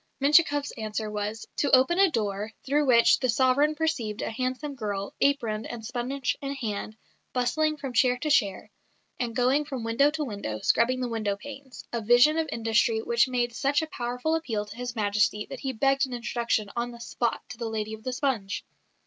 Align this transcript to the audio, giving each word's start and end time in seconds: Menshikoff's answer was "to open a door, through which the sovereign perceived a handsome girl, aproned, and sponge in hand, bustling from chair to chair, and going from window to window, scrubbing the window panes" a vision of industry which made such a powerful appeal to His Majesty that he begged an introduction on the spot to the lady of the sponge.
Menshikoff's 0.19 0.71
answer 0.79 1.11
was 1.11 1.45
"to 1.57 1.69
open 1.75 1.99
a 1.99 2.09
door, 2.09 2.51
through 2.63 2.85
which 2.87 3.19
the 3.19 3.29
sovereign 3.29 3.75
perceived 3.75 4.23
a 4.23 4.31
handsome 4.31 4.73
girl, 4.73 5.13
aproned, 5.21 5.67
and 5.67 5.85
sponge 5.85 6.35
in 6.41 6.55
hand, 6.55 6.97
bustling 7.33 7.77
from 7.77 7.93
chair 7.93 8.17
to 8.17 8.31
chair, 8.31 8.71
and 9.19 9.35
going 9.35 9.63
from 9.63 9.83
window 9.83 10.09
to 10.09 10.25
window, 10.25 10.57
scrubbing 10.61 11.01
the 11.01 11.07
window 11.07 11.37
panes" 11.37 11.85
a 11.93 12.01
vision 12.01 12.39
of 12.39 12.49
industry 12.51 12.99
which 13.03 13.27
made 13.27 13.53
such 13.53 13.83
a 13.83 13.91
powerful 13.91 14.33
appeal 14.33 14.65
to 14.65 14.75
His 14.75 14.95
Majesty 14.95 15.45
that 15.51 15.59
he 15.59 15.71
begged 15.71 16.07
an 16.07 16.13
introduction 16.15 16.71
on 16.75 16.89
the 16.89 16.99
spot 16.99 17.43
to 17.49 17.59
the 17.59 17.69
lady 17.69 17.93
of 17.93 18.03
the 18.03 18.11
sponge. 18.11 18.65